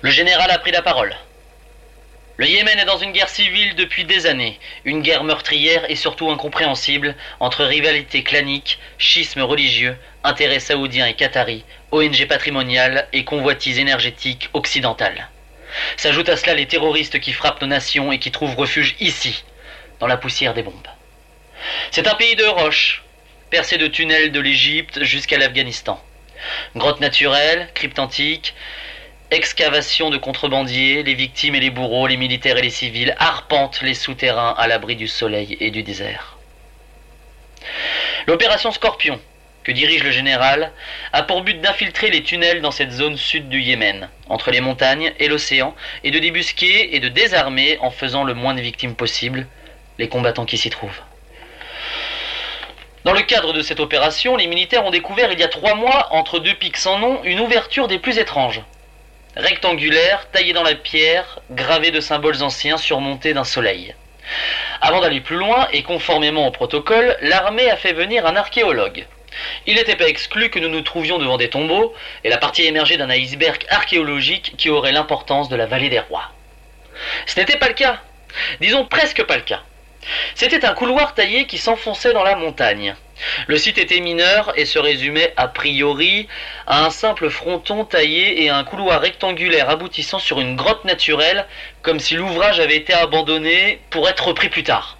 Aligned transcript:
Le 0.00 0.10
général 0.10 0.50
a 0.50 0.58
pris 0.58 0.70
la 0.70 0.82
parole. 0.82 1.16
Le 2.36 2.46
Yémen 2.46 2.78
est 2.78 2.84
dans 2.84 2.98
une 2.98 3.10
guerre 3.10 3.28
civile 3.28 3.74
depuis 3.74 4.04
des 4.04 4.26
années, 4.26 4.60
une 4.84 5.02
guerre 5.02 5.24
meurtrière 5.24 5.90
et 5.90 5.96
surtout 5.96 6.30
incompréhensible 6.30 7.16
entre 7.40 7.64
rivalité 7.64 8.22
clanique, 8.22 8.78
schisme 8.96 9.40
religieux, 9.40 9.96
intérêts 10.22 10.60
saoudiens 10.60 11.06
et 11.08 11.14
qataris, 11.14 11.64
ONG 11.90 12.28
patrimoniales 12.28 13.08
et 13.12 13.24
convoitises 13.24 13.80
énergétiques 13.80 14.50
occidentales. 14.52 15.30
S'ajoutent 15.96 16.28
à 16.28 16.36
cela 16.36 16.54
les 16.54 16.66
terroristes 16.66 17.18
qui 17.18 17.32
frappent 17.32 17.60
nos 17.60 17.66
nations 17.66 18.12
et 18.12 18.20
qui 18.20 18.30
trouvent 18.30 18.56
refuge 18.56 18.94
ici, 19.00 19.42
dans 19.98 20.06
la 20.06 20.16
poussière 20.16 20.54
des 20.54 20.62
bombes. 20.62 20.86
C'est 21.90 22.06
un 22.06 22.14
pays 22.14 22.36
de 22.36 22.44
roches, 22.44 23.02
percé 23.50 23.78
de 23.78 23.88
tunnels 23.88 24.30
de 24.30 24.38
l'Égypte 24.38 25.02
jusqu'à 25.02 25.38
l'Afghanistan. 25.38 26.00
Grottes 26.76 27.00
naturelles, 27.00 27.68
cryptes 27.74 27.98
antiques, 27.98 28.54
excavations 29.30 30.10
de 30.10 30.16
contrebandiers, 30.16 31.02
les 31.02 31.14
victimes 31.14 31.54
et 31.54 31.60
les 31.60 31.70
bourreaux, 31.70 32.06
les 32.06 32.16
militaires 32.16 32.56
et 32.56 32.62
les 32.62 32.70
civils 32.70 33.14
arpentent 33.18 33.82
les 33.82 33.94
souterrains 33.94 34.54
à 34.56 34.66
l'abri 34.66 34.96
du 34.96 35.08
soleil 35.08 35.56
et 35.60 35.70
du 35.70 35.82
désert. 35.82 36.38
L'opération 38.26 38.72
Scorpion, 38.72 39.20
que 39.64 39.72
dirige 39.72 40.02
le 40.02 40.10
général, 40.10 40.72
a 41.12 41.22
pour 41.22 41.42
but 41.42 41.60
d'infiltrer 41.60 42.10
les 42.10 42.22
tunnels 42.22 42.62
dans 42.62 42.70
cette 42.70 42.92
zone 42.92 43.16
sud 43.16 43.48
du 43.48 43.60
Yémen, 43.60 44.08
entre 44.28 44.50
les 44.50 44.62
montagnes 44.62 45.12
et 45.18 45.28
l'océan, 45.28 45.74
et 46.04 46.10
de 46.10 46.18
débusquer 46.18 46.96
et 46.96 47.00
de 47.00 47.08
désarmer 47.08 47.78
en 47.80 47.90
faisant 47.90 48.24
le 48.24 48.34
moins 48.34 48.54
de 48.54 48.62
victimes 48.62 48.94
possible 48.94 49.46
les 49.98 50.08
combattants 50.08 50.46
qui 50.46 50.56
s'y 50.56 50.70
trouvent. 50.70 51.02
Dans 53.04 53.12
le 53.12 53.22
cadre 53.22 53.52
de 53.52 53.62
cette 53.62 53.80
opération, 53.80 54.36
les 54.36 54.46
militaires 54.46 54.84
ont 54.84 54.90
découvert 54.90 55.32
il 55.32 55.38
y 55.38 55.44
a 55.44 55.48
trois 55.48 55.74
mois, 55.74 56.08
entre 56.12 56.38
deux 56.38 56.54
pics 56.54 56.76
sans 56.76 56.98
nom, 56.98 57.22
une 57.24 57.40
ouverture 57.40 57.88
des 57.88 57.98
plus 57.98 58.18
étranges. 58.18 58.62
Rectangulaire, 59.38 60.28
taillée 60.32 60.52
dans 60.52 60.64
la 60.64 60.74
pierre, 60.74 61.38
gravée 61.52 61.92
de 61.92 62.00
symboles 62.00 62.42
anciens 62.42 62.76
surmontés 62.76 63.34
d'un 63.34 63.44
soleil. 63.44 63.94
Avant 64.80 65.00
d'aller 65.00 65.20
plus 65.20 65.36
loin, 65.36 65.68
et 65.72 65.84
conformément 65.84 66.48
au 66.48 66.50
protocole, 66.50 67.16
l'armée 67.22 67.70
a 67.70 67.76
fait 67.76 67.92
venir 67.92 68.26
un 68.26 68.34
archéologue. 68.34 69.06
Il 69.68 69.76
n'était 69.76 69.94
pas 69.94 70.08
exclu 70.08 70.50
que 70.50 70.58
nous 70.58 70.68
nous 70.68 70.80
trouvions 70.80 71.18
devant 71.18 71.36
des 71.36 71.50
tombeaux 71.50 71.94
et 72.24 72.30
la 72.30 72.38
partie 72.38 72.64
émergée 72.64 72.96
d'un 72.96 73.10
iceberg 73.10 73.64
archéologique 73.68 74.54
qui 74.58 74.70
aurait 74.70 74.90
l'importance 74.90 75.48
de 75.48 75.54
la 75.54 75.66
vallée 75.66 75.88
des 75.88 76.00
rois. 76.00 76.32
Ce 77.26 77.38
n'était 77.38 77.58
pas 77.58 77.68
le 77.68 77.74
cas. 77.74 78.00
Disons 78.60 78.86
presque 78.86 79.22
pas 79.22 79.36
le 79.36 79.42
cas. 79.42 79.62
C'était 80.34 80.64
un 80.64 80.74
couloir 80.74 81.14
taillé 81.14 81.46
qui 81.46 81.58
s'enfonçait 81.58 82.12
dans 82.12 82.24
la 82.24 82.34
montagne. 82.34 82.96
Le 83.46 83.56
site 83.56 83.78
était 83.78 84.00
mineur 84.00 84.52
et 84.56 84.64
se 84.64 84.78
résumait 84.78 85.32
a 85.36 85.48
priori 85.48 86.28
à 86.66 86.84
un 86.84 86.90
simple 86.90 87.30
fronton 87.30 87.84
taillé 87.84 88.42
et 88.42 88.50
à 88.50 88.56
un 88.56 88.64
couloir 88.64 89.00
rectangulaire 89.00 89.70
aboutissant 89.70 90.18
sur 90.18 90.40
une 90.40 90.56
grotte 90.56 90.84
naturelle, 90.84 91.46
comme 91.82 92.00
si 92.00 92.14
l'ouvrage 92.14 92.60
avait 92.60 92.76
été 92.76 92.92
abandonné 92.92 93.80
pour 93.90 94.08
être 94.08 94.28
repris 94.28 94.48
plus 94.48 94.62
tard. 94.62 94.98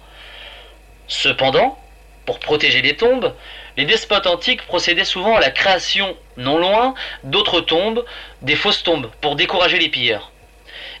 Cependant, 1.07 1.77
pour 2.25 2.39
protéger 2.39 2.81
les 2.81 2.95
tombes, 2.95 3.33
les 3.77 3.85
despotes 3.85 4.27
antiques 4.27 4.65
procédaient 4.67 5.05
souvent 5.05 5.35
à 5.35 5.39
la 5.39 5.51
création, 5.51 6.15
non 6.37 6.57
loin, 6.57 6.93
d'autres 7.23 7.61
tombes, 7.61 8.05
des 8.41 8.55
fausses 8.55 8.83
tombes, 8.83 9.09
pour 9.21 9.35
décourager 9.35 9.79
les 9.79 9.89
pilleurs. 9.89 10.31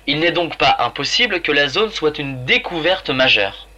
Il 0.07 0.19
n'est 0.19 0.31
donc 0.31 0.57
pas 0.57 0.77
impossible 0.79 1.41
que 1.41 1.51
la 1.51 1.67
zone 1.67 1.91
soit 1.91 2.17
une 2.17 2.45
découverte 2.45 3.09
majeure. 3.11 3.68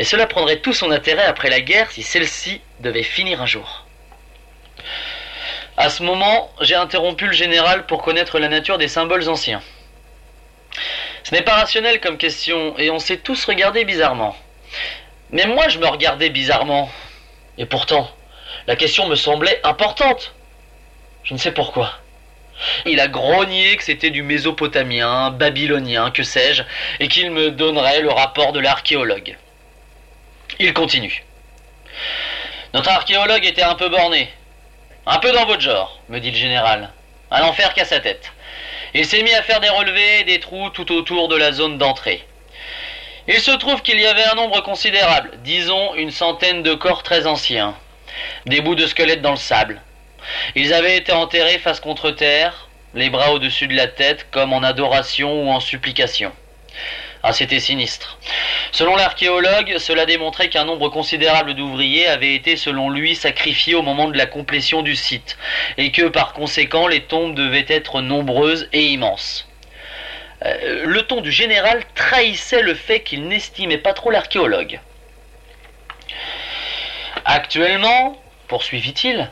Mais 0.00 0.06
cela 0.06 0.26
prendrait 0.26 0.60
tout 0.60 0.72
son 0.72 0.92
intérêt 0.92 1.26
après 1.26 1.50
la 1.50 1.60
guerre 1.60 1.90
si 1.90 2.02
celle-ci 2.02 2.62
devait 2.78 3.02
finir 3.02 3.42
un 3.42 3.46
jour. 3.46 3.84
À 5.76 5.90
ce 5.90 6.02
moment, 6.02 6.50
j'ai 6.62 6.74
interrompu 6.74 7.26
le 7.26 7.34
général 7.34 7.84
pour 7.84 8.00
connaître 8.00 8.38
la 8.38 8.48
nature 8.48 8.78
des 8.78 8.88
symboles 8.88 9.28
anciens. 9.28 9.60
Ce 11.22 11.34
n'est 11.34 11.42
pas 11.42 11.56
rationnel 11.56 12.00
comme 12.00 12.16
question, 12.16 12.78
et 12.78 12.88
on 12.88 12.98
s'est 12.98 13.18
tous 13.18 13.44
regardé 13.44 13.84
bizarrement. 13.84 14.34
Mais 15.32 15.44
moi, 15.44 15.68
je 15.68 15.78
me 15.78 15.86
regardais 15.86 16.30
bizarrement. 16.30 16.90
Et 17.58 17.66
pourtant, 17.66 18.10
la 18.66 18.76
question 18.76 19.06
me 19.06 19.16
semblait 19.16 19.60
importante. 19.64 20.32
Je 21.24 21.34
ne 21.34 21.38
sais 21.38 21.52
pourquoi. 21.52 21.92
Il 22.86 23.00
a 23.00 23.08
grogné 23.08 23.76
que 23.76 23.84
c'était 23.84 24.08
du 24.08 24.22
mésopotamien, 24.22 25.30
babylonien, 25.30 26.10
que 26.10 26.22
sais-je, 26.22 26.62
et 27.00 27.08
qu'il 27.08 27.30
me 27.32 27.50
donnerait 27.50 28.00
le 28.00 28.10
rapport 28.10 28.52
de 28.54 28.60
l'archéologue. 28.60 29.36
Il 30.58 30.72
continue. 30.72 31.24
Notre 32.74 32.90
archéologue 32.90 33.44
était 33.44 33.62
un 33.62 33.74
peu 33.74 33.88
borné. 33.88 34.28
Un 35.06 35.18
peu 35.18 35.32
dans 35.32 35.46
votre 35.46 35.60
genre, 35.60 36.00
me 36.08 36.18
dit 36.18 36.30
le 36.30 36.36
général. 36.36 36.90
Un 37.30 37.42
enfer 37.42 37.74
qu'à 37.74 37.84
sa 37.84 38.00
tête. 38.00 38.32
Il 38.94 39.06
s'est 39.06 39.22
mis 39.22 39.34
à 39.34 39.42
faire 39.42 39.60
des 39.60 39.68
relevés 39.68 40.20
et 40.20 40.24
des 40.24 40.40
trous 40.40 40.70
tout 40.70 40.92
autour 40.92 41.28
de 41.28 41.36
la 41.36 41.52
zone 41.52 41.78
d'entrée. 41.78 42.24
Il 43.28 43.40
se 43.40 43.52
trouve 43.52 43.82
qu'il 43.82 44.00
y 44.00 44.06
avait 44.06 44.24
un 44.24 44.34
nombre 44.34 44.60
considérable, 44.62 45.30
disons 45.44 45.94
une 45.94 46.10
centaine 46.10 46.62
de 46.62 46.74
corps 46.74 47.02
très 47.02 47.26
anciens, 47.26 47.76
des 48.46 48.60
bouts 48.60 48.74
de 48.74 48.86
squelettes 48.86 49.22
dans 49.22 49.30
le 49.30 49.36
sable. 49.36 49.80
Ils 50.54 50.74
avaient 50.74 50.96
été 50.96 51.12
enterrés 51.12 51.58
face 51.58 51.80
contre 51.80 52.10
terre, 52.10 52.68
les 52.94 53.10
bras 53.10 53.32
au-dessus 53.32 53.68
de 53.68 53.76
la 53.76 53.86
tête, 53.86 54.26
comme 54.30 54.52
en 54.52 54.62
adoration 54.62 55.44
ou 55.44 55.50
en 55.50 55.60
supplication. 55.60 56.32
Ah, 57.22 57.32
c'était 57.32 57.60
sinistre. 57.60 58.18
Selon 58.72 58.94
l'archéologue, 58.94 59.78
cela 59.78 60.06
démontrait 60.06 60.48
qu'un 60.48 60.64
nombre 60.64 60.88
considérable 60.90 61.54
d'ouvriers 61.54 62.06
avaient 62.06 62.34
été, 62.34 62.56
selon 62.56 62.88
lui, 62.88 63.16
sacrifiés 63.16 63.74
au 63.74 63.82
moment 63.82 64.08
de 64.08 64.16
la 64.16 64.26
complétion 64.26 64.82
du 64.82 64.94
site, 64.94 65.36
et 65.76 65.90
que, 65.90 66.06
par 66.08 66.32
conséquent, 66.32 66.86
les 66.86 67.02
tombes 67.02 67.34
devaient 67.34 67.66
être 67.68 68.00
nombreuses 68.00 68.68
et 68.72 68.86
immenses. 68.86 69.48
Euh, 70.44 70.84
le 70.86 71.02
ton 71.02 71.20
du 71.20 71.32
général 71.32 71.82
trahissait 71.94 72.62
le 72.62 72.74
fait 72.74 73.00
qu'il 73.00 73.26
n'estimait 73.26 73.78
pas 73.78 73.92
trop 73.92 74.10
l'archéologue. 74.10 74.80
Actuellement, 77.24 78.16
poursuivit-il, 78.48 79.30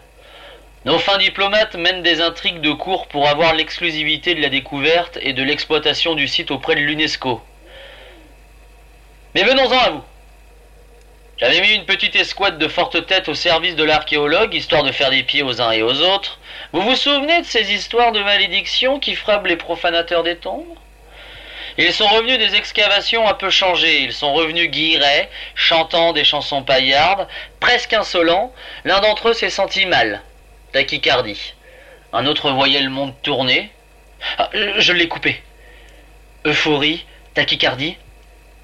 nos 0.84 0.98
fins 0.98 1.18
diplomates 1.18 1.74
mènent 1.74 2.02
des 2.02 2.20
intrigues 2.20 2.60
de 2.60 2.72
cours 2.72 3.06
pour 3.08 3.28
avoir 3.28 3.54
l'exclusivité 3.54 4.34
de 4.34 4.42
la 4.42 4.48
découverte 4.48 5.18
et 5.22 5.32
de 5.32 5.42
l'exploitation 5.42 6.14
du 6.14 6.28
site 6.28 6.50
auprès 6.50 6.74
de 6.74 6.80
l'UNESCO. 6.80 7.42
Mais 9.38 9.44
venons-en 9.44 9.78
à 9.78 9.90
vous. 9.90 10.02
J'avais 11.36 11.60
mis 11.60 11.72
une 11.72 11.84
petite 11.84 12.16
escouade 12.16 12.58
de 12.58 12.66
fortes 12.66 13.06
têtes 13.06 13.28
au 13.28 13.34
service 13.34 13.76
de 13.76 13.84
l'archéologue, 13.84 14.52
histoire 14.52 14.82
de 14.82 14.90
faire 14.90 15.10
des 15.10 15.22
pieds 15.22 15.44
aux 15.44 15.62
uns 15.62 15.70
et 15.70 15.80
aux 15.80 16.00
autres. 16.00 16.40
Vous 16.72 16.80
vous 16.80 16.96
souvenez 16.96 17.42
de 17.42 17.46
ces 17.46 17.72
histoires 17.72 18.10
de 18.10 18.20
malédiction 18.20 18.98
qui 18.98 19.14
frappent 19.14 19.46
les 19.46 19.54
profanateurs 19.54 20.24
des 20.24 20.34
tombes? 20.34 20.76
Ils 21.76 21.92
sont 21.92 22.08
revenus 22.08 22.38
des 22.38 22.56
excavations 22.56 23.28
un 23.28 23.34
peu 23.34 23.48
changées. 23.48 24.00
Ils 24.02 24.12
sont 24.12 24.34
revenus 24.34 24.72
guillerets, 24.72 25.30
chantant 25.54 26.12
des 26.12 26.24
chansons 26.24 26.64
paillardes, 26.64 27.28
presque 27.60 27.92
insolents. 27.92 28.52
L'un 28.84 28.98
d'entre 28.98 29.28
eux 29.28 29.34
s'est 29.34 29.50
senti 29.50 29.86
mal. 29.86 30.20
Tachycardie. 30.72 31.54
Un 32.12 32.26
autre 32.26 32.50
voyait 32.50 32.82
le 32.82 32.90
monde 32.90 33.14
tourner. 33.22 33.70
Ah, 34.36 34.50
je 34.52 34.92
l'ai 34.92 35.06
coupé. 35.06 35.40
Euphorie, 36.44 37.06
tachycardie, 37.34 37.96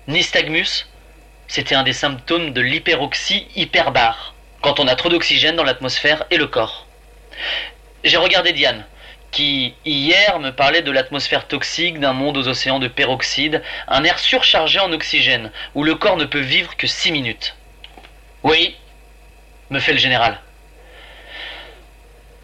Nystagmus, 0.06 0.86
c'était 1.48 1.74
un 1.74 1.82
des 1.82 1.94
symptômes 1.94 2.52
de 2.52 2.60
l'hyperoxie 2.60 3.46
hyperbare, 3.56 4.34
quand 4.60 4.78
on 4.78 4.86
a 4.86 4.96
trop 4.96 5.08
d'oxygène 5.08 5.56
dans 5.56 5.64
l'atmosphère 5.64 6.24
et 6.30 6.36
le 6.36 6.46
corps. 6.46 6.86
J'ai 8.02 8.18
regardé 8.18 8.52
Diane, 8.52 8.84
qui 9.30 9.74
hier 9.86 10.38
me 10.40 10.50
parlait 10.50 10.82
de 10.82 10.90
l'atmosphère 10.90 11.48
toxique 11.48 12.00
d'un 12.00 12.12
monde 12.12 12.36
aux 12.36 12.48
océans 12.48 12.80
de 12.80 12.88
peroxyde, 12.88 13.62
un 13.88 14.04
air 14.04 14.18
surchargé 14.18 14.78
en 14.78 14.92
oxygène, 14.92 15.50
où 15.74 15.84
le 15.84 15.94
corps 15.94 16.18
ne 16.18 16.26
peut 16.26 16.38
vivre 16.38 16.76
que 16.76 16.86
six 16.86 17.10
minutes. 17.10 17.56
Oui, 18.42 18.76
me 19.70 19.80
fait 19.80 19.92
le 19.92 19.98
général. 19.98 20.38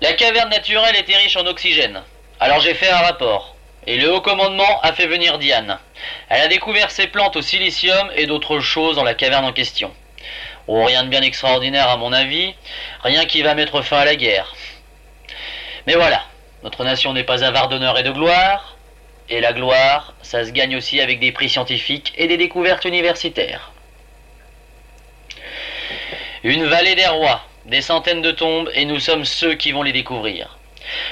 La 0.01 0.15
caverne 0.15 0.49
naturelle 0.49 0.97
était 0.97 1.17
riche 1.17 1.37
en 1.37 1.45
oxygène. 1.45 2.03
Alors 2.41 2.61
j'ai 2.61 2.73
fait 2.73 2.89
un 2.89 3.01
rapport. 3.01 3.50
Et 3.87 3.97
le 3.97 4.13
haut 4.13 4.21
commandement 4.21 4.81
a 4.83 4.93
fait 4.93 5.07
venir 5.07 5.39
Diane. 5.39 5.79
Elle 6.29 6.43
a 6.43 6.49
découvert 6.49 6.91
ces 6.91 7.07
plantes 7.07 7.37
au 7.37 7.43
silicium 7.43 8.11
et 8.15 8.27
d'autres 8.27 8.61
choses 8.61 8.97
dans 8.97 9.05
la 9.05 9.15
caverne 9.15 9.45
en 9.45 9.53
question. 9.53 9.93
Oh, 10.67 10.85
rien 10.85 11.05
de 11.05 11.09
bien 11.09 11.23
extraordinaire 11.23 11.89
à 11.89 11.97
mon 11.97 12.13
avis, 12.13 12.55
rien 13.03 13.25
qui 13.25 13.43
va 13.43 13.55
mettre 13.55 13.83
fin 13.83 13.99
à 13.99 14.05
la 14.05 14.17
guerre. 14.17 14.55
Mais 15.87 15.95
voilà, 15.95 16.23
notre 16.63 16.85
nation 16.85 17.13
n'est 17.13 17.25
pas 17.25 17.43
avare 17.43 17.69
d'honneur 17.69 17.99
et 17.99 18.03
de 18.03 18.11
gloire, 18.11 18.77
et 19.31 19.41
la 19.41 19.53
gloire, 19.53 20.15
ça 20.23 20.45
se 20.45 20.51
gagne 20.51 20.77
aussi 20.77 21.01
avec 21.01 21.19
des 21.19 21.33
prix 21.33 21.49
scientifiques 21.49 22.13
et 22.17 22.29
des 22.29 22.37
découvertes 22.37 22.85
universitaires. 22.85 23.73
Une 26.45 26.67
vallée 26.67 26.95
des 26.95 27.07
rois, 27.07 27.43
des 27.67 27.81
centaines 27.81 28.23
de 28.23 28.31
tombes, 28.31 28.71
et 28.75 28.85
nous 28.85 29.01
sommes 29.01 29.25
ceux 29.25 29.55
qui 29.55 29.73
vont 29.73 29.83
les 29.83 29.93
découvrir. 29.93 30.60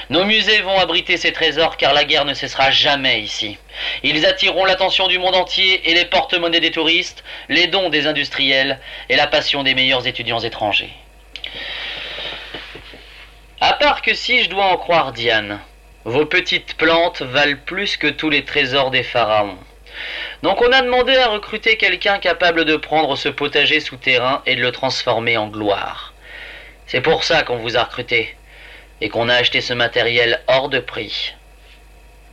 Nos 0.09 0.25
musées 0.25 0.61
vont 0.61 0.77
abriter 0.79 1.17
ces 1.17 1.31
trésors 1.31 1.77
car 1.77 1.93
la 1.93 2.03
guerre 2.03 2.25
ne 2.25 2.33
cessera 2.33 2.71
jamais 2.71 3.21
ici. 3.21 3.57
Ils 4.03 4.25
attireront 4.25 4.65
l'attention 4.65 5.07
du 5.07 5.19
monde 5.19 5.35
entier 5.35 5.89
et 5.89 5.93
les 5.93 6.05
porte-monnaies 6.05 6.59
des 6.59 6.71
touristes, 6.71 7.23
les 7.47 7.67
dons 7.67 7.89
des 7.89 8.07
industriels 8.07 8.79
et 9.09 9.15
la 9.15 9.27
passion 9.27 9.63
des 9.63 9.75
meilleurs 9.75 10.07
étudiants 10.07 10.39
étrangers. 10.39 10.93
À 13.61 13.73
part 13.73 14.01
que 14.01 14.13
si 14.13 14.43
je 14.43 14.49
dois 14.49 14.65
en 14.65 14.77
croire 14.77 15.11
Diane, 15.11 15.59
Vos 16.05 16.25
petites 16.25 16.77
plantes 16.77 17.21
valent 17.21 17.59
plus 17.65 17.97
que 17.97 18.07
tous 18.07 18.29
les 18.29 18.45
trésors 18.45 18.89
des 18.89 19.03
pharaons. 19.03 19.57
Donc 20.43 20.61
on 20.61 20.71
a 20.71 20.81
demandé 20.81 21.15
à 21.17 21.27
recruter 21.27 21.75
quelqu'un 21.75 22.19
capable 22.19 22.63
de 22.63 22.77
prendre 22.77 23.17
ce 23.17 23.27
potager 23.27 23.81
souterrain 23.81 24.41
et 24.45 24.55
de 24.55 24.61
le 24.61 24.71
transformer 24.71 25.35
en 25.35 25.49
gloire. 25.49 26.13
C'est 26.87 27.01
pour 27.01 27.25
ça 27.25 27.43
qu'on 27.43 27.57
vous 27.57 27.75
a 27.75 27.83
recruté 27.83 28.33
et 29.01 29.09
qu'on 29.09 29.29
a 29.29 29.35
acheté 29.35 29.61
ce 29.61 29.73
matériel 29.73 30.41
hors 30.47 30.69
de 30.69 30.79
prix. 30.79 31.33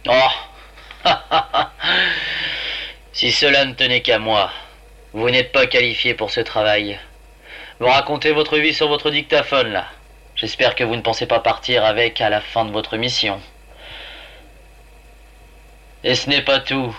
Oh 0.08 0.30
Si 3.12 3.32
cela 3.32 3.64
ne 3.64 3.74
tenait 3.74 4.02
qu'à 4.02 4.18
moi, 4.18 4.50
vous 5.12 5.30
n'êtes 5.30 5.52
pas 5.52 5.66
qualifié 5.66 6.14
pour 6.14 6.30
ce 6.30 6.40
travail. 6.40 6.98
Vous 7.80 7.86
racontez 7.86 8.32
votre 8.32 8.58
vie 8.58 8.74
sur 8.74 8.88
votre 8.88 9.10
dictaphone 9.10 9.72
là. 9.72 9.86
J'espère 10.34 10.74
que 10.74 10.84
vous 10.84 10.96
ne 10.96 11.00
pensez 11.00 11.26
pas 11.26 11.40
partir 11.40 11.84
avec 11.84 12.20
à 12.20 12.28
la 12.28 12.42
fin 12.42 12.66
de 12.66 12.72
votre 12.72 12.96
mission. 12.98 13.40
Et 16.04 16.14
ce 16.14 16.28
n'est 16.28 16.42
pas 16.42 16.60
tout. 16.60 16.94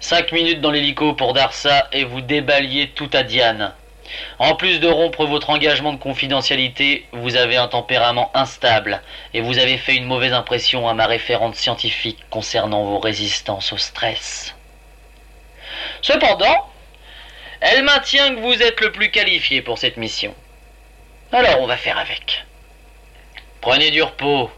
Cinq 0.00 0.32
minutes 0.32 0.60
dans 0.60 0.70
l'hélico 0.70 1.12
pour 1.12 1.34
Darsa 1.34 1.88
et 1.92 2.04
vous 2.04 2.20
débaliez 2.20 2.88
tout 2.90 3.10
à 3.12 3.22
Diane. 3.22 3.74
En 4.38 4.54
plus 4.54 4.80
de 4.80 4.88
rompre 4.88 5.26
votre 5.26 5.50
engagement 5.50 5.92
de 5.92 5.98
confidentialité, 5.98 7.06
vous 7.12 7.36
avez 7.36 7.56
un 7.56 7.68
tempérament 7.68 8.30
instable 8.34 9.02
et 9.32 9.40
vous 9.40 9.58
avez 9.58 9.76
fait 9.76 9.94
une 9.94 10.06
mauvaise 10.06 10.32
impression 10.32 10.88
à 10.88 10.94
ma 10.94 11.06
référente 11.06 11.54
scientifique 11.54 12.18
concernant 12.30 12.84
vos 12.84 12.98
résistances 12.98 13.72
au 13.72 13.78
stress. 13.78 14.54
Cependant, 16.02 16.70
elle 17.60 17.84
maintient 17.84 18.34
que 18.34 18.40
vous 18.40 18.62
êtes 18.62 18.80
le 18.80 18.92
plus 18.92 19.10
qualifié 19.10 19.62
pour 19.62 19.78
cette 19.78 19.96
mission. 19.96 20.34
Alors 21.32 21.60
on 21.60 21.66
va 21.66 21.76
faire 21.76 21.98
avec. 21.98 22.44
Prenez 23.60 23.90
du 23.90 24.02
repos. 24.02 24.50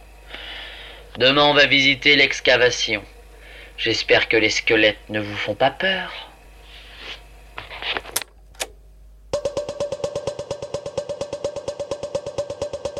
Demain 1.16 1.44
on 1.44 1.54
va 1.54 1.66
visiter 1.66 2.16
l'excavation. 2.16 3.02
J'espère 3.78 4.28
que 4.28 4.36
les 4.36 4.50
squelettes 4.50 5.08
ne 5.08 5.20
vous 5.20 5.36
font 5.36 5.54
pas 5.54 5.70
peur. 5.70 6.25